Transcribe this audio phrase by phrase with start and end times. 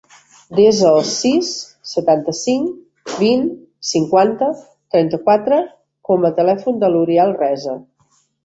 [0.59, 1.49] Desa el sis,
[1.89, 2.71] setanta-cinc,
[3.25, 3.45] vint,
[3.91, 4.49] cinquanta,
[4.97, 5.63] trenta-quatre
[6.11, 7.81] com a telèfon de l'Uriel Resa.